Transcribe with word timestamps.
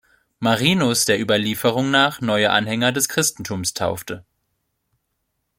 Marinus 0.39 1.05
der 1.05 1.19
Überlieferung 1.21 1.91
nach 1.91 2.21
neue 2.21 2.49
Anhänger 2.49 2.91
des 2.91 3.07
Christentums 3.07 3.75
taufte. 3.75 4.25